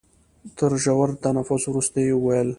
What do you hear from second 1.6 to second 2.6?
وروسته يې وويل.